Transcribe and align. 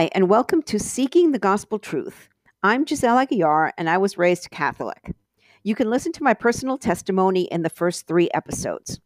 Hi, 0.00 0.08
and 0.12 0.30
welcome 0.30 0.62
to 0.62 0.78
Seeking 0.78 1.32
the 1.32 1.38
Gospel 1.38 1.78
Truth. 1.78 2.30
I'm 2.62 2.86
Giselle 2.86 3.18
Aguiar, 3.18 3.72
and 3.76 3.90
I 3.90 3.98
was 3.98 4.16
raised 4.16 4.50
Catholic. 4.50 5.14
You 5.62 5.74
can 5.74 5.90
listen 5.90 6.10
to 6.12 6.22
my 6.22 6.32
personal 6.32 6.78
testimony 6.78 7.42
in 7.42 7.60
the 7.60 7.68
first 7.68 8.06
three 8.06 8.30
episodes. 8.32 8.98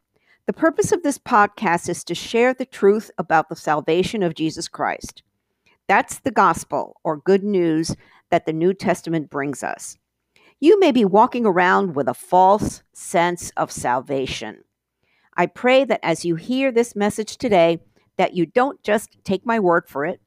The 0.46 0.52
purpose 0.52 0.92
of 0.92 1.02
this 1.02 1.18
podcast 1.18 1.88
is 1.88 2.04
to 2.04 2.14
share 2.14 2.54
the 2.54 2.64
truth 2.64 3.10
about 3.18 3.48
the 3.48 3.56
salvation 3.56 4.22
of 4.22 4.36
Jesus 4.36 4.68
Christ. 4.68 5.24
That's 5.88 6.20
the 6.20 6.30
gospel, 6.30 7.00
or 7.02 7.16
good 7.16 7.42
news, 7.42 7.96
that 8.30 8.46
the 8.46 8.52
New 8.52 8.72
Testament 8.72 9.30
brings 9.30 9.64
us. 9.64 9.98
You 10.60 10.78
may 10.78 10.92
be 10.92 11.04
walking 11.04 11.44
around 11.44 11.96
with 11.96 12.06
a 12.06 12.14
false 12.14 12.84
sense 12.92 13.50
of 13.56 13.72
salvation. 13.72 14.62
I 15.36 15.46
pray 15.46 15.84
that 15.86 16.04
as 16.04 16.24
you 16.24 16.36
hear 16.36 16.70
this 16.70 16.94
message 16.94 17.36
today, 17.36 17.80
that 18.16 18.34
you 18.34 18.46
don't 18.46 18.80
just 18.84 19.16
take 19.24 19.44
my 19.44 19.58
word 19.58 19.88
for 19.88 20.06
it, 20.06 20.20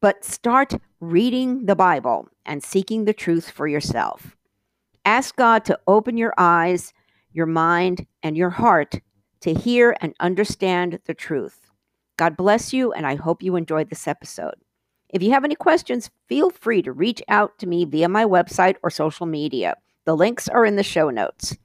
but 0.00 0.24
start 0.24 0.74
reading 1.00 1.66
the 1.66 1.76
Bible 1.76 2.28
and 2.44 2.62
seeking 2.62 3.04
the 3.04 3.12
truth 3.12 3.50
for 3.50 3.66
yourself. 3.66 4.36
Ask 5.04 5.36
God 5.36 5.64
to 5.66 5.78
open 5.86 6.16
your 6.16 6.34
eyes, 6.36 6.92
your 7.32 7.46
mind, 7.46 8.06
and 8.22 8.36
your 8.36 8.50
heart 8.50 9.00
to 9.40 9.54
hear 9.54 9.96
and 10.00 10.14
understand 10.20 10.98
the 11.06 11.14
truth. 11.14 11.70
God 12.16 12.36
bless 12.36 12.72
you, 12.72 12.92
and 12.92 13.06
I 13.06 13.14
hope 13.14 13.42
you 13.42 13.56
enjoyed 13.56 13.90
this 13.90 14.08
episode. 14.08 14.54
If 15.10 15.22
you 15.22 15.30
have 15.32 15.44
any 15.44 15.54
questions, 15.54 16.10
feel 16.28 16.50
free 16.50 16.82
to 16.82 16.92
reach 16.92 17.22
out 17.28 17.58
to 17.58 17.66
me 17.66 17.84
via 17.84 18.08
my 18.08 18.24
website 18.24 18.76
or 18.82 18.90
social 18.90 19.26
media. 19.26 19.76
The 20.04 20.16
links 20.16 20.48
are 20.48 20.64
in 20.64 20.76
the 20.76 20.82
show 20.82 21.10
notes. 21.10 21.56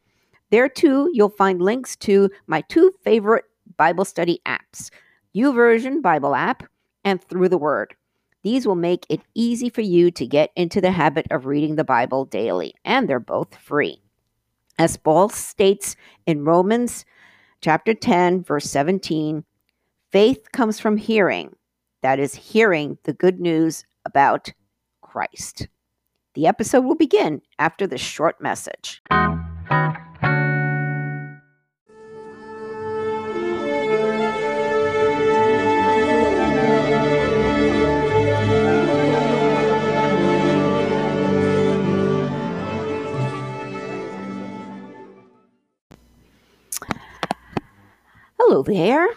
There 0.51 0.69
too, 0.69 1.09
you'll 1.13 1.29
find 1.29 1.61
links 1.61 1.95
to 1.97 2.29
my 2.47 2.61
two 2.61 2.91
favorite 3.03 3.45
Bible 3.77 4.05
study 4.05 4.41
apps 4.45 4.91
YouVersion 5.35 6.01
Bible 6.01 6.35
app 6.35 6.63
and 7.03 7.23
Through 7.23 7.49
the 7.49 7.57
Word. 7.57 7.95
These 8.43 8.65
will 8.65 8.75
make 8.75 9.05
it 9.09 9.21
easy 9.35 9.69
for 9.69 9.81
you 9.81 10.09
to 10.11 10.25
get 10.25 10.51
into 10.55 10.81
the 10.81 10.91
habit 10.91 11.27
of 11.29 11.45
reading 11.45 11.75
the 11.75 11.83
Bible 11.83 12.25
daily, 12.25 12.73
and 12.83 13.07
they're 13.07 13.19
both 13.19 13.55
free. 13.55 14.01
As 14.79 14.97
Paul 14.97 15.29
states 15.29 15.95
in 16.25 16.43
Romans 16.43 17.05
chapter 17.61 17.93
10, 17.93 18.43
verse 18.43 18.65
17, 18.65 19.43
faith 20.11 20.51
comes 20.51 20.79
from 20.79 20.97
hearing, 20.97 21.55
that 22.01 22.19
is, 22.19 22.33
hearing 22.33 22.97
the 23.03 23.13
good 23.13 23.39
news 23.39 23.85
about 24.05 24.51
Christ. 25.01 25.67
The 26.33 26.47
episode 26.47 26.85
will 26.85 26.95
begin 26.95 27.41
after 27.59 27.85
this 27.85 28.01
short 28.01 28.41
message. 28.41 29.03
Hello 48.51 48.63
there. 48.63 49.07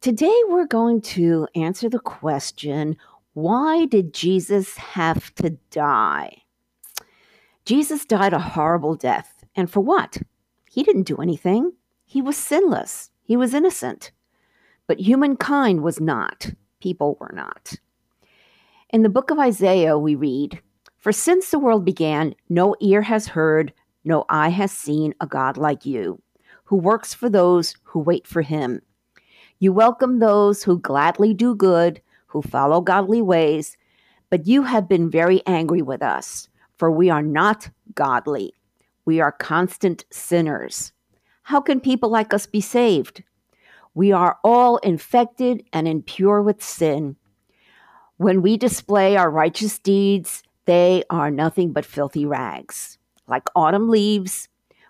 Today 0.00 0.40
we're 0.48 0.64
going 0.64 1.02
to 1.02 1.46
answer 1.54 1.90
the 1.90 1.98
question 1.98 2.96
why 3.34 3.84
did 3.84 4.14
Jesus 4.14 4.78
have 4.78 5.34
to 5.34 5.50
die? 5.70 6.38
Jesus 7.66 8.06
died 8.06 8.32
a 8.32 8.38
horrible 8.38 8.94
death. 8.94 9.44
And 9.54 9.70
for 9.70 9.80
what? 9.80 10.16
He 10.70 10.82
didn't 10.82 11.02
do 11.02 11.18
anything. 11.18 11.74
He 12.06 12.22
was 12.22 12.38
sinless. 12.38 13.10
He 13.22 13.36
was 13.36 13.52
innocent. 13.52 14.12
But 14.86 14.98
humankind 14.98 15.82
was 15.82 16.00
not. 16.00 16.50
People 16.80 17.18
were 17.20 17.34
not. 17.34 17.74
In 18.88 19.02
the 19.02 19.10
book 19.10 19.30
of 19.30 19.38
Isaiah, 19.38 19.98
we 19.98 20.14
read 20.14 20.62
For 20.96 21.12
since 21.12 21.50
the 21.50 21.58
world 21.58 21.84
began, 21.84 22.34
no 22.48 22.76
ear 22.80 23.02
has 23.02 23.26
heard, 23.26 23.74
no 24.04 24.24
eye 24.30 24.48
has 24.48 24.72
seen 24.72 25.14
a 25.20 25.26
God 25.26 25.58
like 25.58 25.84
you 25.84 26.22
who 26.74 26.78
works 26.80 27.14
for 27.14 27.30
those 27.30 27.76
who 27.84 28.00
wait 28.00 28.26
for 28.26 28.42
him. 28.42 28.82
You 29.60 29.72
welcome 29.72 30.18
those 30.18 30.64
who 30.64 30.80
gladly 30.80 31.32
do 31.32 31.54
good, 31.54 32.02
who 32.26 32.42
follow 32.42 32.80
godly 32.80 33.22
ways, 33.22 33.76
but 34.28 34.48
you 34.48 34.64
have 34.64 34.88
been 34.88 35.08
very 35.08 35.40
angry 35.46 35.82
with 35.82 36.02
us, 36.02 36.48
for 36.76 36.90
we 36.90 37.10
are 37.10 37.22
not 37.22 37.70
godly. 37.94 38.54
We 39.04 39.20
are 39.20 39.30
constant 39.30 40.04
sinners. 40.10 40.92
How 41.44 41.60
can 41.60 41.78
people 41.78 42.08
like 42.08 42.34
us 42.34 42.44
be 42.44 42.60
saved? 42.60 43.22
We 43.94 44.10
are 44.10 44.36
all 44.42 44.78
infected 44.78 45.62
and 45.72 45.86
impure 45.86 46.42
with 46.42 46.60
sin. 46.60 47.14
When 48.16 48.42
we 48.42 48.56
display 48.56 49.16
our 49.16 49.30
righteous 49.30 49.78
deeds, 49.78 50.42
they 50.64 51.04
are 51.08 51.30
nothing 51.30 51.72
but 51.72 51.84
filthy 51.84 52.26
rags. 52.26 52.98
Like 53.28 53.44
autumn 53.54 53.90
leaves, 53.90 54.48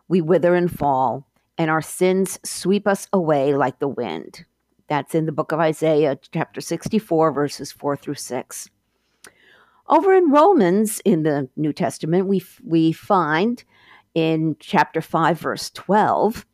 we 0.09 0.23
wither 0.23 0.55
and 0.55 0.75
fall 0.75 1.27
and 1.59 1.71
our 1.71 1.83
sins 1.83 2.39
sweep 2.45 2.87
us 2.87 3.07
away 3.13 3.55
like 3.55 3.79
the 3.79 3.89
wind. 3.89 4.45
That's 4.89 5.15
in 5.15 5.27
the 5.27 5.33
book 5.33 5.53
of 5.53 5.61
Isaiah, 5.61 6.19
chapter 6.33 6.61
64, 6.61 7.33
verses 7.33 7.73
4 7.73 7.97
through 7.97 8.15
6. 8.15 8.69
Over 9.89 10.15
in 10.15 10.31
Romans, 10.31 11.01
in 11.05 11.23
the 11.23 11.49
New 11.57 11.73
Testament, 11.73 12.27
we, 12.27 12.43
we 12.63 12.93
find 12.93 13.63
in 14.15 14.57
chapter 14.59 15.01
5, 15.01 15.39
verse 15.39 15.71
12, 15.71 16.47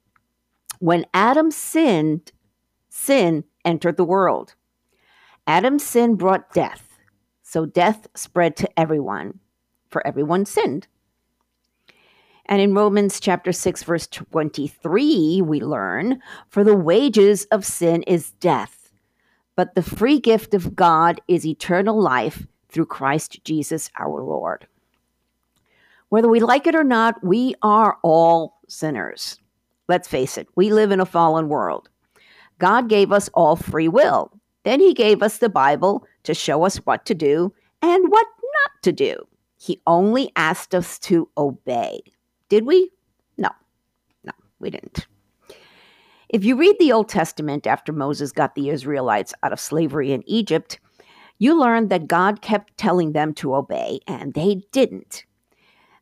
when 0.78 1.06
Adam 1.12 1.50
sinned, 1.50 2.32
sin 2.88 3.44
entered 3.64 3.96
the 3.96 4.04
world. 4.04 4.54
Adam's 5.46 5.84
sin 5.84 6.14
brought 6.14 6.52
death, 6.52 6.98
so 7.42 7.66
death 7.66 8.06
spread 8.14 8.56
to 8.56 8.78
everyone, 8.78 9.40
for 9.88 10.06
everyone 10.06 10.44
sinned. 10.44 10.86
And 12.50 12.60
in 12.60 12.74
Romans 12.74 13.20
chapter 13.20 13.52
6 13.52 13.84
verse 13.84 14.08
23, 14.08 15.40
we 15.40 15.60
learn, 15.60 16.20
for 16.48 16.64
the 16.64 16.74
wages 16.74 17.44
of 17.52 17.64
sin 17.64 18.02
is 18.02 18.32
death, 18.32 18.90
but 19.54 19.76
the 19.76 19.84
free 19.84 20.18
gift 20.18 20.52
of 20.52 20.74
God 20.74 21.20
is 21.28 21.46
eternal 21.46 22.02
life 22.02 22.44
through 22.68 22.86
Christ 22.86 23.44
Jesus 23.44 23.88
our 24.00 24.20
Lord. 24.20 24.66
Whether 26.08 26.28
we 26.28 26.40
like 26.40 26.66
it 26.66 26.74
or 26.74 26.82
not, 26.82 27.22
we 27.22 27.54
are 27.62 27.98
all 28.02 28.58
sinners. 28.66 29.38
Let's 29.86 30.08
face 30.08 30.36
it, 30.36 30.48
we 30.56 30.72
live 30.72 30.90
in 30.90 30.98
a 30.98 31.06
fallen 31.06 31.48
world. 31.48 31.88
God 32.58 32.88
gave 32.88 33.12
us 33.12 33.30
all 33.32 33.54
free 33.54 33.88
will. 33.88 34.32
Then 34.64 34.80
he 34.80 34.92
gave 34.92 35.22
us 35.22 35.38
the 35.38 35.48
Bible 35.48 36.04
to 36.24 36.34
show 36.34 36.64
us 36.64 36.78
what 36.78 37.06
to 37.06 37.14
do 37.14 37.54
and 37.80 38.10
what 38.10 38.26
not 38.42 38.82
to 38.82 38.92
do. 38.92 39.24
He 39.56 39.80
only 39.86 40.32
asked 40.34 40.74
us 40.74 40.98
to 41.00 41.28
obey. 41.38 42.00
Did 42.50 42.66
we? 42.66 42.90
No, 43.38 43.48
no, 44.24 44.32
we 44.58 44.70
didn't. 44.70 45.06
If 46.28 46.44
you 46.44 46.56
read 46.56 46.76
the 46.78 46.92
Old 46.92 47.08
Testament 47.08 47.66
after 47.66 47.92
Moses 47.92 48.32
got 48.32 48.54
the 48.54 48.68
Israelites 48.68 49.32
out 49.42 49.52
of 49.52 49.60
slavery 49.60 50.12
in 50.12 50.28
Egypt, 50.28 50.78
you 51.38 51.58
learn 51.58 51.88
that 51.88 52.08
God 52.08 52.42
kept 52.42 52.76
telling 52.76 53.12
them 53.12 53.34
to 53.34 53.54
obey, 53.54 54.00
and 54.06 54.34
they 54.34 54.62
didn't. 54.72 55.24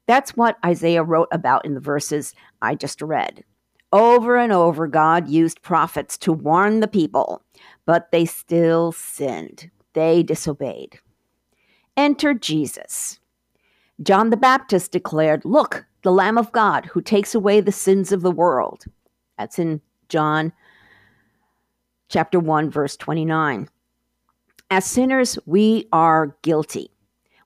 That's 0.07 0.37
what 0.37 0.57
Isaiah 0.65 1.03
wrote 1.03 1.29
about 1.33 1.67
in 1.67 1.75
the 1.75 1.81
verses 1.81 2.35
I 2.63 2.75
just 2.75 3.03
read. 3.03 3.45
Over 3.93 4.39
and 4.39 4.51
over, 4.51 4.87
God 4.87 5.29
used 5.29 5.61
prophets 5.61 6.17
to 6.19 6.33
warn 6.33 6.81
the 6.81 6.89
people, 6.89 7.43
but 7.85 8.11
they 8.11 8.25
still 8.25 8.93
sinned. 8.93 9.71
They 9.93 10.23
disobeyed. 10.23 10.99
Enter 11.97 12.33
Jesus. 12.33 13.21
John 14.03 14.31
the 14.31 14.37
Baptist 14.37 14.93
declared, 14.93 15.45
Look, 15.45 15.87
the 16.03 16.13
Lamb 16.13 16.39
of 16.39 16.53
God 16.53 16.87
who 16.87 17.01
takes 17.01 17.35
away 17.35 17.61
the 17.61 17.73
sins 17.73 18.13
of 18.13 18.23
the 18.23 18.31
world. 18.31 18.85
That's 19.39 19.59
in 19.59 19.81
John 20.09 20.53
chapter 22.09 22.39
1, 22.39 22.71
verse 22.71 22.97
29. 22.97 23.69
As 24.71 24.85
sinners, 24.85 25.39
we 25.47 25.89
are 25.93 26.37
guilty. 26.43 26.91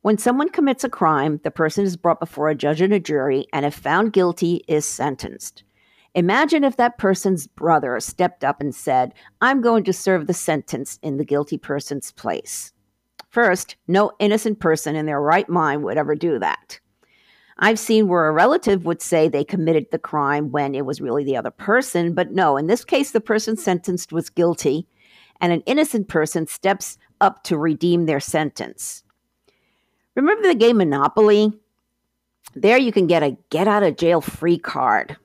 When 0.02 0.18
someone 0.18 0.48
commits 0.48 0.82
a 0.82 0.88
crime, 0.88 1.40
the 1.44 1.50
person 1.50 1.84
is 1.84 1.96
brought 1.96 2.18
before 2.18 2.48
a 2.48 2.54
judge 2.54 2.80
and 2.80 2.92
a 2.92 2.98
jury, 2.98 3.46
and 3.52 3.64
if 3.64 3.74
found 3.74 4.12
guilty, 4.12 4.64
is 4.66 4.84
sentenced. 4.84 5.62
Imagine 6.14 6.64
if 6.64 6.76
that 6.76 6.98
person's 6.98 7.46
brother 7.46 7.98
stepped 8.00 8.44
up 8.44 8.60
and 8.60 8.74
said, 8.74 9.14
I'm 9.40 9.62
going 9.62 9.84
to 9.84 9.92
serve 9.92 10.26
the 10.26 10.34
sentence 10.34 10.98
in 11.02 11.16
the 11.16 11.24
guilty 11.24 11.56
person's 11.56 12.10
place. 12.10 12.72
First, 13.30 13.76
no 13.88 14.12
innocent 14.18 14.60
person 14.60 14.94
in 14.94 15.06
their 15.06 15.20
right 15.20 15.48
mind 15.48 15.84
would 15.84 15.96
ever 15.96 16.14
do 16.14 16.38
that. 16.40 16.80
I've 17.58 17.78
seen 17.78 18.08
where 18.08 18.28
a 18.28 18.32
relative 18.32 18.84
would 18.84 19.02
say 19.02 19.28
they 19.28 19.44
committed 19.44 19.86
the 19.90 19.98
crime 19.98 20.50
when 20.50 20.74
it 20.74 20.86
was 20.86 21.00
really 21.00 21.24
the 21.24 21.36
other 21.36 21.50
person, 21.50 22.14
but 22.14 22.32
no, 22.32 22.56
in 22.56 22.66
this 22.66 22.84
case, 22.84 23.10
the 23.10 23.20
person 23.20 23.56
sentenced 23.56 24.12
was 24.12 24.30
guilty, 24.30 24.86
and 25.40 25.52
an 25.52 25.62
innocent 25.66 26.08
person 26.08 26.46
steps 26.46 26.98
up 27.20 27.44
to 27.44 27.58
redeem 27.58 28.06
their 28.06 28.20
sentence. 28.20 29.04
Remember 30.14 30.48
the 30.48 30.54
game 30.54 30.78
Monopoly? 30.78 31.52
There 32.54 32.78
you 32.78 32.92
can 32.92 33.06
get 33.06 33.22
a 33.22 33.36
get 33.50 33.68
out 33.68 33.82
of 33.82 33.96
jail 33.96 34.20
free 34.20 34.58
card. 34.58 35.16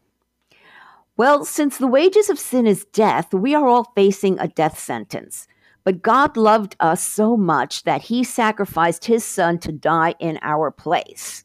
Well, 1.17 1.45
since 1.45 1.77
the 1.77 1.87
wages 1.87 2.29
of 2.29 2.39
sin 2.39 2.67
is 2.67 2.85
death, 2.85 3.33
we 3.33 3.55
are 3.55 3.67
all 3.67 3.91
facing 3.95 4.39
a 4.39 4.47
death 4.47 4.77
sentence. 4.79 5.47
But 5.83 6.01
God 6.01 6.37
loved 6.37 6.75
us 6.79 7.01
so 7.01 7.35
much 7.35 7.83
that 7.83 8.03
he 8.03 8.23
sacrificed 8.23 9.05
his 9.05 9.23
son 9.23 9.57
to 9.59 9.71
die 9.71 10.15
in 10.19 10.37
our 10.41 10.69
place. 10.69 11.43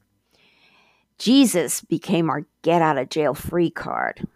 Jesus 1.18 1.80
became 1.82 2.30
our 2.30 2.46
get 2.62 2.82
out 2.82 2.98
of 2.98 3.08
jail 3.08 3.34
free 3.34 3.70
card. 3.70 4.26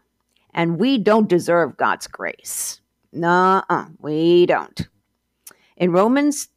And 0.55 0.79
we 0.79 0.99
don't 0.99 1.29
deserve 1.29 1.77
God's 1.77 2.07
grace. 2.07 2.81
Nuh 3.13 3.63
uh, 3.69 3.87
we 3.99 4.47
don't. 4.47 4.89
In 5.77 5.93
Romans 5.93 6.49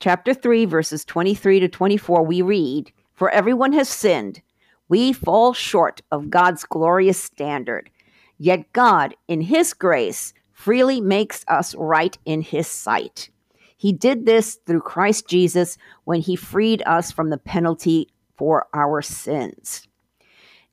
chapter 0.00 0.34
3, 0.34 0.64
verses 0.64 1.04
23 1.04 1.60
to 1.60 1.68
24, 1.68 2.24
we 2.24 2.42
read, 2.42 2.92
For 3.14 3.30
everyone 3.30 3.72
has 3.72 3.88
sinned. 3.88 4.42
We 4.88 5.12
fall 5.12 5.52
short 5.52 6.00
of 6.10 6.30
God's 6.30 6.64
glorious 6.64 7.22
standard. 7.22 7.90
Yet 8.38 8.72
God, 8.72 9.14
in 9.26 9.40
His 9.40 9.74
grace, 9.74 10.32
freely 10.52 11.00
makes 11.00 11.44
us 11.48 11.74
right 11.74 12.16
in 12.24 12.40
His 12.40 12.68
sight. 12.68 13.30
He 13.76 13.92
did 13.92 14.26
this 14.26 14.58
through 14.66 14.80
Christ 14.80 15.28
Jesus 15.28 15.76
when 16.04 16.20
He 16.20 16.36
freed 16.36 16.82
us 16.86 17.12
from 17.12 17.30
the 17.30 17.38
penalty 17.38 18.08
for 18.38 18.68
our 18.72 19.02
sins. 19.02 19.86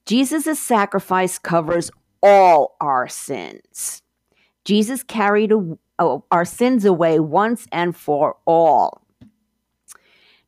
Jesus' 0.06 0.60
sacrifice 0.60 1.40
covers 1.40 1.90
all 2.22 2.78
our 2.80 3.08
sins. 3.08 4.02
Jesus 4.64 5.04
carried 5.04 5.52
our 6.00 6.46
sins 6.46 6.86
away 6.86 7.20
once 7.20 7.68
and 7.72 7.96
for 7.96 8.38
all. 8.46 9.02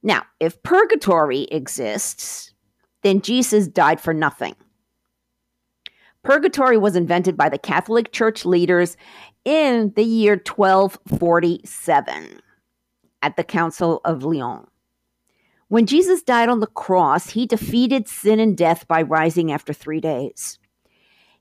Now, 0.03 0.23
if 0.39 0.61
purgatory 0.63 1.43
exists, 1.51 2.53
then 3.01 3.21
Jesus 3.21 3.67
died 3.67 3.99
for 3.99 4.13
nothing. 4.13 4.55
Purgatory 6.23 6.77
was 6.77 6.95
invented 6.95 7.37
by 7.37 7.49
the 7.49 7.57
Catholic 7.57 8.11
Church 8.11 8.45
leaders 8.45 8.97
in 9.45 9.93
the 9.95 10.03
year 10.03 10.33
1247 10.33 12.41
at 13.21 13.37
the 13.37 13.43
Council 13.43 14.01
of 14.03 14.23
Lyon. 14.23 14.67
When 15.69 15.85
Jesus 15.85 16.23
died 16.23 16.47
on 16.47 16.61
the 16.61 16.67
cross, 16.67 17.31
he 17.31 17.45
defeated 17.45 18.07
sin 18.07 18.39
and 18.39 18.55
death 18.55 18.87
by 18.87 19.01
rising 19.01 19.51
after 19.51 19.73
three 19.73 19.99
days. 19.99 20.59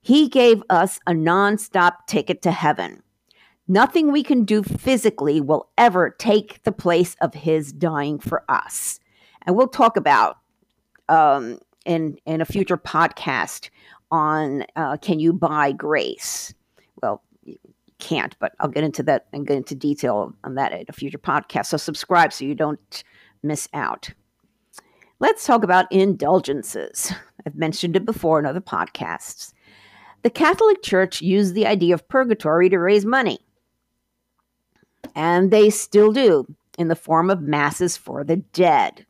He 0.00 0.28
gave 0.28 0.62
us 0.68 0.98
a 1.06 1.12
nonstop 1.12 2.06
ticket 2.08 2.42
to 2.42 2.50
heaven. 2.50 3.02
Nothing 3.68 4.12
we 4.12 4.22
can 4.22 4.44
do 4.44 4.62
physically 4.62 5.40
will 5.40 5.68
ever 5.76 6.10
take 6.10 6.62
the 6.62 6.72
place 6.72 7.16
of 7.20 7.34
his 7.34 7.72
dying 7.72 8.18
for 8.18 8.44
us. 8.48 9.00
And 9.42 9.56
we'll 9.56 9.68
talk 9.68 9.96
about 9.96 10.38
um, 11.08 11.58
in 11.84 12.18
in 12.26 12.40
a 12.40 12.44
future 12.44 12.76
podcast 12.76 13.70
on 14.10 14.64
uh, 14.76 14.96
can 14.98 15.18
you 15.18 15.32
buy 15.32 15.72
grace? 15.72 16.54
Well, 17.02 17.22
you 17.42 17.58
can't, 17.98 18.36
but 18.38 18.52
I'll 18.60 18.68
get 18.68 18.84
into 18.84 19.02
that 19.04 19.26
and 19.32 19.46
get 19.46 19.56
into 19.56 19.74
detail 19.74 20.32
on 20.44 20.54
that 20.56 20.72
at 20.72 20.88
a 20.88 20.92
future 20.92 21.18
podcast. 21.18 21.66
So 21.66 21.76
subscribe 21.76 22.32
so 22.32 22.44
you 22.44 22.54
don't 22.54 23.04
miss 23.46 23.68
out. 23.72 24.10
Let's 25.18 25.46
talk 25.46 25.62
about 25.62 25.90
indulgences. 25.90 27.12
I've 27.46 27.54
mentioned 27.54 27.96
it 27.96 28.04
before 28.04 28.38
in 28.38 28.46
other 28.46 28.60
podcasts. 28.60 29.52
The 30.22 30.30
Catholic 30.30 30.82
Church 30.82 31.22
used 31.22 31.54
the 31.54 31.66
idea 31.66 31.94
of 31.94 32.08
purgatory 32.08 32.68
to 32.68 32.78
raise 32.78 33.04
money. 33.04 33.38
And 35.14 35.50
they 35.50 35.70
still 35.70 36.12
do 36.12 36.46
in 36.78 36.88
the 36.88 36.96
form 36.96 37.30
of 37.30 37.40
masses 37.40 37.96
for 37.96 38.24
the 38.24 38.36
dead. 38.36 39.06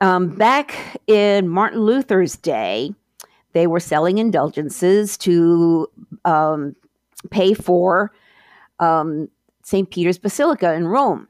Um, 0.00 0.28
back 0.28 1.00
in 1.06 1.48
Martin 1.48 1.80
Luther's 1.80 2.36
day, 2.36 2.94
they 3.52 3.66
were 3.66 3.80
selling 3.80 4.18
indulgences 4.18 5.16
to 5.18 5.86
um, 6.24 6.74
pay 7.30 7.54
for 7.54 8.12
um, 8.78 9.28
St. 9.62 9.90
Peter's 9.90 10.18
Basilica 10.18 10.72
in 10.72 10.88
Rome. 10.88 11.28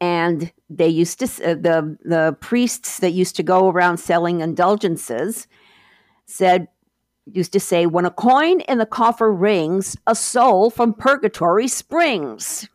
And 0.00 0.52
they 0.70 0.88
used 0.88 1.18
to, 1.20 1.24
uh, 1.26 1.54
the, 1.54 1.98
the 2.04 2.36
priests 2.40 3.00
that 3.00 3.10
used 3.10 3.36
to 3.36 3.42
go 3.42 3.68
around 3.68 3.98
selling 3.98 4.40
indulgences 4.40 5.48
said, 6.26 6.68
used 7.26 7.52
to 7.52 7.60
say, 7.60 7.86
when 7.86 8.04
a 8.04 8.10
coin 8.10 8.60
in 8.60 8.78
the 8.78 8.86
coffer 8.86 9.32
rings, 9.32 9.96
a 10.06 10.14
soul 10.14 10.70
from 10.70 10.94
purgatory 10.94 11.68
springs. 11.68 12.68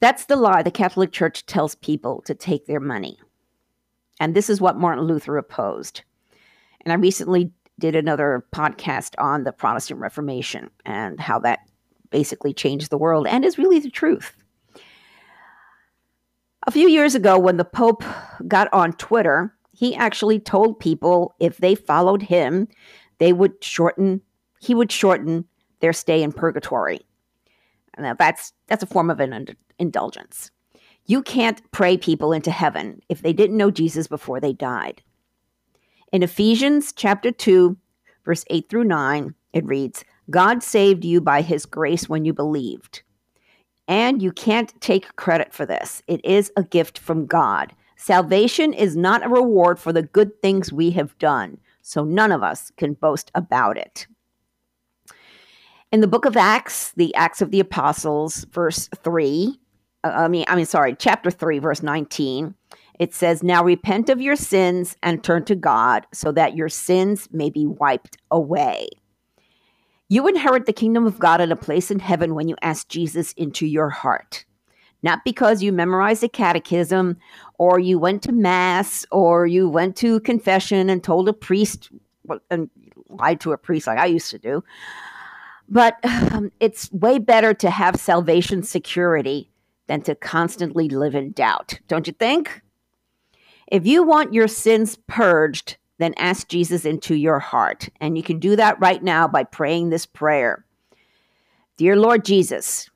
That's 0.00 0.24
the 0.24 0.36
lie 0.36 0.62
the 0.62 0.70
Catholic 0.70 1.12
Church 1.12 1.46
tells 1.46 1.74
people 1.76 2.22
to 2.22 2.34
take 2.34 2.66
their 2.66 2.80
money. 2.80 3.18
And 4.18 4.34
this 4.34 4.50
is 4.50 4.60
what 4.60 4.76
Martin 4.76 5.04
Luther 5.04 5.36
opposed. 5.36 6.02
And 6.82 6.92
I 6.92 6.96
recently 6.96 7.52
did 7.78 7.96
another 7.96 8.44
podcast 8.54 9.14
on 9.18 9.44
the 9.44 9.52
Protestant 9.52 10.00
Reformation 10.00 10.70
and 10.84 11.18
how 11.18 11.38
that 11.40 11.60
basically 12.10 12.52
changed 12.52 12.90
the 12.90 12.98
world 12.98 13.26
and 13.26 13.44
is 13.44 13.58
really 13.58 13.78
the 13.78 13.90
truth. 13.90 14.34
A 16.66 16.70
few 16.70 16.88
years 16.88 17.14
ago, 17.14 17.38
when 17.38 17.56
the 17.56 17.64
Pope 17.64 18.04
got 18.46 18.72
on 18.72 18.92
Twitter, 18.94 19.54
he 19.72 19.94
actually 19.94 20.38
told 20.38 20.78
people 20.78 21.34
if 21.40 21.56
they 21.56 21.74
followed 21.74 22.22
him, 22.22 22.68
they 23.18 23.32
would 23.32 23.64
shorten, 23.64 24.20
he 24.60 24.74
would 24.74 24.92
shorten 24.92 25.46
their 25.80 25.94
stay 25.94 26.22
in 26.22 26.32
purgatory. 26.32 27.00
Now 27.98 28.14
that's 28.14 28.52
that's 28.66 28.82
a 28.82 28.86
form 28.86 29.10
of 29.10 29.20
an 29.20 29.56
indulgence. 29.78 30.50
You 31.06 31.22
can't 31.22 31.62
pray 31.72 31.96
people 31.96 32.32
into 32.32 32.50
heaven 32.50 33.00
if 33.08 33.22
they 33.22 33.32
didn't 33.32 33.56
know 33.56 33.70
Jesus 33.70 34.06
before 34.06 34.38
they 34.38 34.52
died. 34.52 35.02
In 36.12 36.22
Ephesians 36.22 36.92
chapter 36.92 37.30
2, 37.32 37.76
verse 38.24 38.44
8 38.50 38.68
through 38.68 38.84
9, 38.84 39.34
it 39.52 39.64
reads, 39.64 40.04
God 40.28 40.62
saved 40.62 41.04
you 41.04 41.20
by 41.20 41.42
his 41.42 41.66
grace 41.66 42.08
when 42.08 42.24
you 42.24 42.32
believed. 42.32 43.02
And 43.90 44.22
you 44.22 44.30
can't 44.30 44.72
take 44.80 45.16
credit 45.16 45.52
for 45.52 45.66
this. 45.66 46.00
It 46.06 46.24
is 46.24 46.52
a 46.56 46.62
gift 46.62 46.96
from 46.96 47.26
God. 47.26 47.74
Salvation 47.96 48.72
is 48.72 48.96
not 48.96 49.26
a 49.26 49.28
reward 49.28 49.80
for 49.80 49.92
the 49.92 50.04
good 50.04 50.40
things 50.40 50.72
we 50.72 50.92
have 50.92 51.18
done, 51.18 51.58
so 51.82 52.04
none 52.04 52.30
of 52.30 52.44
us 52.44 52.70
can 52.76 52.94
boast 52.94 53.32
about 53.34 53.76
it. 53.76 54.06
In 55.90 56.02
the 56.02 56.06
book 56.06 56.24
of 56.24 56.36
Acts, 56.36 56.92
the 56.92 57.12
Acts 57.16 57.42
of 57.42 57.50
the 57.50 57.58
Apostles, 57.58 58.46
verse 58.52 58.88
3, 59.02 59.58
uh, 60.04 60.08
I 60.08 60.28
mean, 60.28 60.44
I 60.46 60.54
mean, 60.54 60.66
sorry, 60.66 60.94
chapter 60.96 61.32
3, 61.32 61.58
verse 61.58 61.82
19, 61.82 62.54
it 63.00 63.12
says, 63.12 63.42
Now 63.42 63.64
repent 63.64 64.08
of 64.08 64.20
your 64.20 64.36
sins 64.36 64.96
and 65.02 65.24
turn 65.24 65.44
to 65.46 65.56
God 65.56 66.06
so 66.12 66.30
that 66.30 66.54
your 66.54 66.68
sins 66.68 67.28
may 67.32 67.50
be 67.50 67.66
wiped 67.66 68.18
away. 68.30 68.88
You 70.10 70.28
inherit 70.28 70.66
the 70.66 70.74
kingdom 70.74 71.06
of 71.06 71.18
God 71.18 71.40
and 71.40 71.50
a 71.50 71.56
place 71.56 71.90
in 71.90 72.00
heaven 72.00 72.34
when 72.34 72.48
you 72.48 72.56
ask 72.60 72.86
Jesus 72.88 73.32
into 73.32 73.64
your 73.64 73.88
heart 73.88 74.44
not 75.02 75.24
because 75.24 75.62
you 75.62 75.72
memorized 75.72 76.22
a 76.22 76.28
catechism 76.28 77.16
or 77.58 77.78
you 77.78 77.98
went 77.98 78.22
to 78.22 78.32
mass 78.32 79.06
or 79.10 79.46
you 79.46 79.68
went 79.68 79.96
to 79.96 80.20
confession 80.20 80.90
and 80.90 81.02
told 81.02 81.28
a 81.28 81.32
priest 81.32 81.90
and 82.50 82.68
lied 83.08 83.40
to 83.40 83.52
a 83.52 83.58
priest 83.58 83.86
like 83.86 83.98
I 83.98 84.06
used 84.06 84.30
to 84.30 84.38
do. 84.38 84.62
But 85.68 85.98
um, 86.04 86.50
it's 86.60 86.90
way 86.92 87.18
better 87.18 87.54
to 87.54 87.70
have 87.70 87.96
salvation 87.96 88.62
security 88.62 89.50
than 89.86 90.02
to 90.02 90.14
constantly 90.14 90.88
live 90.88 91.14
in 91.14 91.32
doubt, 91.32 91.80
don't 91.88 92.06
you 92.06 92.12
think? 92.12 92.62
If 93.68 93.86
you 93.86 94.02
want 94.02 94.34
your 94.34 94.48
sins 94.48 94.98
purged, 95.06 95.76
then 96.00 96.14
ask 96.16 96.48
Jesus 96.48 96.84
into 96.84 97.14
your 97.14 97.38
heart. 97.38 97.88
And 98.00 98.16
you 98.16 98.22
can 98.22 98.38
do 98.38 98.56
that 98.56 98.80
right 98.80 99.02
now 99.02 99.28
by 99.28 99.44
praying 99.44 99.90
this 99.90 100.06
prayer 100.06 100.64
Dear 101.76 101.96
Lord 101.96 102.24
Jesus, 102.24 102.90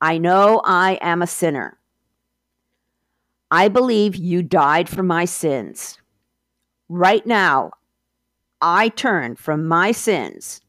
I 0.00 0.18
know 0.18 0.60
I 0.64 0.98
am 1.00 1.22
a 1.22 1.26
sinner. 1.26 1.78
I 3.50 3.68
believe 3.68 4.16
you 4.16 4.42
died 4.42 4.88
for 4.88 5.02
my 5.02 5.24
sins. 5.24 5.98
Right 6.88 7.24
now, 7.24 7.72
I 8.60 8.88
turn 8.88 9.36
from 9.36 9.66
my 9.66 9.92
sins 9.92 10.60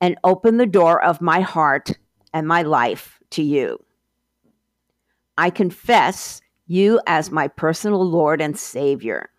and 0.00 0.16
open 0.22 0.56
the 0.56 0.66
door 0.66 1.02
of 1.02 1.20
my 1.20 1.40
heart 1.40 1.98
and 2.32 2.46
my 2.46 2.62
life 2.62 3.18
to 3.30 3.42
you. 3.42 3.78
I 5.36 5.50
confess 5.50 6.40
you 6.66 7.00
as 7.06 7.30
my 7.30 7.48
personal 7.48 8.04
Lord 8.04 8.40
and 8.40 8.56
Savior. 8.58 9.29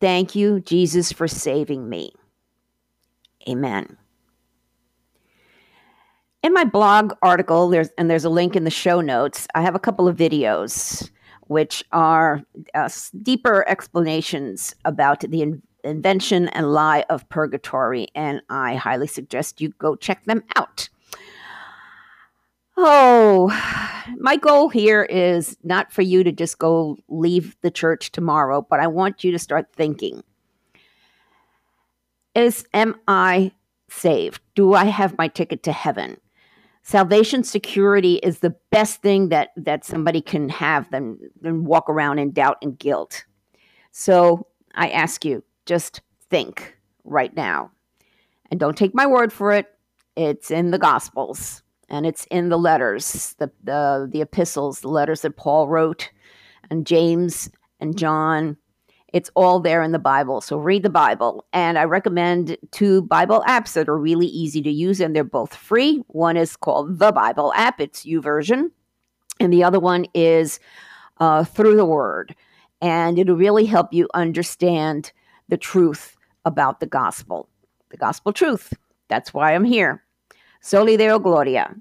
Thank 0.00 0.34
you, 0.34 0.60
Jesus, 0.60 1.12
for 1.12 1.28
saving 1.28 1.88
me. 1.88 2.12
Amen 3.48 3.96
in 6.42 6.52
my 6.52 6.64
blog 6.64 7.12
article 7.22 7.68
there's 7.68 7.90
and 7.98 8.10
there's 8.10 8.24
a 8.24 8.30
link 8.30 8.56
in 8.56 8.64
the 8.64 8.70
show 8.70 9.00
notes 9.00 9.46
i 9.54 9.60
have 9.62 9.74
a 9.74 9.78
couple 9.80 10.08
of 10.08 10.16
videos 10.16 11.10
which 11.42 11.82
are 11.92 12.42
uh, 12.74 12.88
deeper 13.22 13.68
explanations 13.68 14.74
about 14.84 15.20
the 15.20 15.42
in- 15.42 15.62
invention 15.84 16.48
and 16.48 16.72
lie 16.72 17.04
of 17.10 17.28
purgatory 17.28 18.06
and 18.14 18.40
i 18.48 18.74
highly 18.74 19.06
suggest 19.06 19.60
you 19.60 19.70
go 19.78 19.94
check 19.96 20.24
them 20.24 20.42
out 20.56 20.88
oh 22.76 23.48
my 24.18 24.36
goal 24.36 24.68
here 24.68 25.02
is 25.02 25.56
not 25.62 25.92
for 25.92 26.02
you 26.02 26.24
to 26.24 26.32
just 26.32 26.58
go 26.58 26.96
leave 27.08 27.56
the 27.62 27.70
church 27.70 28.12
tomorrow 28.12 28.64
but 28.68 28.80
i 28.80 28.86
want 28.86 29.22
you 29.24 29.32
to 29.32 29.38
start 29.38 29.66
thinking 29.74 30.22
is 32.34 32.64
am 32.72 32.94
i 33.08 33.52
saved? 33.92 34.40
Do 34.54 34.74
I 34.74 34.84
have 34.86 35.18
my 35.18 35.28
ticket 35.28 35.62
to 35.64 35.72
heaven? 35.72 36.16
Salvation 36.82 37.44
security 37.44 38.14
is 38.16 38.38
the 38.38 38.56
best 38.70 39.02
thing 39.02 39.28
that 39.28 39.50
that 39.56 39.84
somebody 39.84 40.20
can 40.20 40.48
have 40.48 40.90
than 40.90 41.18
than 41.40 41.64
walk 41.64 41.88
around 41.88 42.18
in 42.18 42.32
doubt 42.32 42.58
and 42.62 42.78
guilt. 42.78 43.24
So 43.92 44.46
I 44.74 44.88
ask 44.90 45.24
you, 45.24 45.44
just 45.66 46.00
think 46.30 46.76
right 47.04 47.34
now. 47.36 47.70
And 48.50 48.58
don't 48.58 48.76
take 48.76 48.94
my 48.94 49.06
word 49.06 49.32
for 49.32 49.52
it. 49.52 49.66
It's 50.16 50.50
in 50.50 50.70
the 50.70 50.78
Gospels 50.78 51.62
and 51.90 52.06
it's 52.06 52.24
in 52.30 52.48
the 52.48 52.58
letters, 52.58 53.34
the, 53.38 53.50
the, 53.62 54.08
the 54.10 54.22
epistles, 54.22 54.80
the 54.80 54.88
letters 54.88 55.22
that 55.22 55.36
Paul 55.36 55.68
wrote, 55.68 56.10
and 56.70 56.86
James 56.86 57.50
and 57.80 57.98
John. 57.98 58.56
It's 59.12 59.30
all 59.34 59.58
there 59.58 59.82
in 59.82 59.90
the 59.90 59.98
Bible. 59.98 60.40
So 60.40 60.56
read 60.56 60.84
the 60.84 60.90
Bible. 60.90 61.44
And 61.52 61.76
I 61.76 61.84
recommend 61.84 62.56
two 62.70 63.02
Bible 63.02 63.42
apps 63.46 63.72
that 63.72 63.88
are 63.88 63.98
really 63.98 64.28
easy 64.28 64.62
to 64.62 64.70
use, 64.70 65.00
and 65.00 65.14
they're 65.14 65.24
both 65.24 65.54
free. 65.54 66.02
One 66.06 66.36
is 66.36 66.56
called 66.56 67.00
the 67.00 67.10
Bible 67.10 67.52
app, 67.56 67.80
it's 67.80 68.04
YouVersion. 68.04 68.70
And 69.40 69.52
the 69.52 69.64
other 69.64 69.80
one 69.80 70.06
is 70.14 70.60
uh, 71.18 71.44
Through 71.44 71.76
the 71.76 71.84
Word. 71.84 72.36
And 72.80 73.18
it'll 73.18 73.36
really 73.36 73.66
help 73.66 73.92
you 73.92 74.08
understand 74.14 75.12
the 75.48 75.56
truth 75.56 76.16
about 76.44 76.80
the 76.80 76.86
gospel, 76.86 77.48
the 77.90 77.96
gospel 77.96 78.32
truth. 78.32 78.72
That's 79.08 79.34
why 79.34 79.54
I'm 79.54 79.64
here. 79.64 80.04
Soli 80.60 80.96
Deo 80.96 81.18
Gloria. 81.18 81.74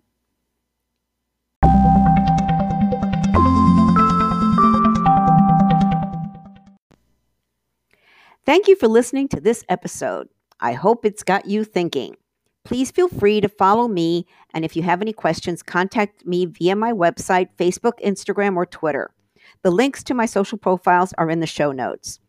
Thank 8.46 8.68
you 8.68 8.76
for 8.76 8.88
listening 8.88 9.28
to 9.28 9.40
this 9.40 9.64
episode. 9.70 10.28
I 10.60 10.74
hope 10.74 11.06
it's 11.06 11.24
got 11.24 11.46
you 11.46 11.64
thinking. 11.64 12.16
Please 12.66 12.90
feel 12.90 13.08
free 13.08 13.42
to 13.42 13.50
follow 13.50 13.88
me, 13.88 14.26
and 14.54 14.66
if 14.66 14.76
you 14.76 14.84
have 14.84 15.02
any 15.02 15.14
questions, 15.14 15.62
contact 15.62 16.26
me 16.26 16.46
via 16.46 16.76
my 16.76 16.92
website, 16.92 17.50
Facebook, 17.58 18.00
Instagram, 18.04 18.56
or 18.56 18.66
Twitter. 18.66 19.12
The 19.62 19.72
links 19.72 20.04
to 20.06 20.14
my 20.14 20.26
social 20.26 20.58
profiles 20.58 21.14
are 21.18 21.30
in 21.30 21.42
the 21.42 21.48
show 21.48 21.72
notes. 21.72 22.20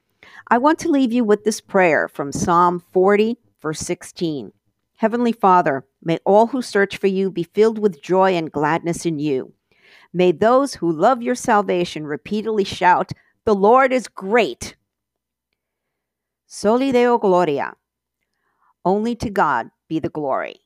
I 0.49 0.59
want 0.59 0.79
to 0.81 0.89
leave 0.89 1.13
you 1.13 1.25
with 1.25 1.45
this 1.45 1.61
prayer 1.61 2.09
from 2.09 2.33
Psalm 2.33 2.81
40, 2.93 3.39
verse 3.63 3.81
16. 3.81 4.53
Heavenly 5.01 5.33
Father, 5.33 5.87
may 6.03 6.19
all 6.27 6.49
who 6.49 6.61
search 6.61 6.99
for 6.99 7.07
you 7.07 7.31
be 7.31 7.43
filled 7.43 7.79
with 7.79 8.03
joy 8.03 8.35
and 8.37 8.53
gladness 8.53 9.07
in 9.07 9.19
you. 9.19 9.55
May 10.13 10.31
those 10.31 10.75
who 10.75 10.93
love 10.93 11.23
your 11.23 11.35
salvation 11.35 12.07
repeatedly 12.07 12.65
shout, 12.65 13.13
The 13.47 13.55
Lord 13.55 13.95
is 13.95 14.09
great. 14.09 14.77
Soli 16.47 16.93
Deo 16.93 17.17
Gloria. 17.17 17.77
Only 18.85 19.17
to 19.17 19.31
God 19.31 19.71
be 19.89 20.01
the 20.01 20.11
glory. 20.11 20.61